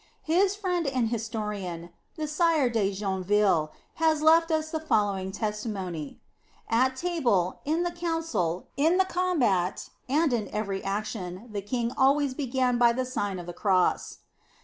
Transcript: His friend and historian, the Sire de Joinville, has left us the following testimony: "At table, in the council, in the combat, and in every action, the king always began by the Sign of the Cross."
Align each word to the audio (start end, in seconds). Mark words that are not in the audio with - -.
His 0.23 0.55
friend 0.55 0.87
and 0.87 1.09
historian, 1.09 1.91
the 2.15 2.27
Sire 2.27 2.71
de 2.71 2.91
Joinville, 2.91 3.69
has 4.01 4.23
left 4.23 4.49
us 4.49 4.71
the 4.71 4.79
following 4.79 5.31
testimony: 5.31 6.19
"At 6.67 6.95
table, 6.95 7.59
in 7.65 7.83
the 7.83 7.91
council, 7.91 8.65
in 8.75 8.97
the 8.97 9.05
combat, 9.05 9.89
and 10.09 10.33
in 10.33 10.49
every 10.51 10.83
action, 10.83 11.49
the 11.51 11.61
king 11.61 11.91
always 11.95 12.33
began 12.33 12.79
by 12.79 12.93
the 12.93 13.05
Sign 13.05 13.37
of 13.37 13.45
the 13.45 13.53
Cross." 13.53 14.21